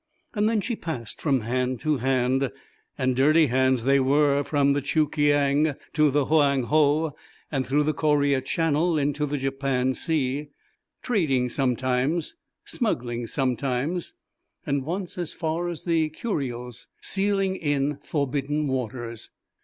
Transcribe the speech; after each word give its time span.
Then 0.33 0.61
she 0.61 0.75
passed 0.75 1.21
from 1.21 1.41
hand 1.41 1.79
to 1.81 1.97
hand, 1.97 2.49
and 2.97 3.15
dirty 3.15 3.45
hands 3.45 3.83
they 3.83 3.99
were, 3.99 4.43
from 4.43 4.73
the 4.73 4.81
Chu 4.81 5.07
Kiang 5.07 5.75
to 5.93 6.09
the 6.09 6.25
Hoang 6.25 6.63
Ho, 6.63 7.15
and 7.51 7.67
through 7.67 7.83
the 7.83 7.93
Korea 7.93 8.41
Channel 8.41 8.97
into 8.97 9.27
the 9.27 9.37
Japan 9.37 9.93
sea, 9.93 10.47
trading 11.03 11.49
sometimes, 11.49 12.35
smuggling 12.65 13.27
sometimes, 13.27 14.15
and 14.65 14.85
once, 14.85 15.19
as 15.19 15.33
far 15.33 15.67
as 15.69 15.83
the 15.83 16.09
Kuriles, 16.09 16.87
sealing 16.99 17.55
in 17.55 17.99
forbidden 18.01 18.65
waters. 18.67 19.29